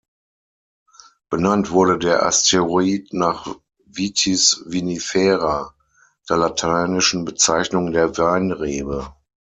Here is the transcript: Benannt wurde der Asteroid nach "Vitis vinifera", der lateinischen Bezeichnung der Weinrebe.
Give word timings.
Benannt 1.29 1.69
wurde 1.69 1.99
der 1.99 2.25
Asteroid 2.25 3.09
nach 3.11 3.59
"Vitis 3.85 4.63
vinifera", 4.65 5.75
der 6.27 6.37
lateinischen 6.37 7.23
Bezeichnung 7.23 7.91
der 7.91 8.17
Weinrebe. 8.17 9.13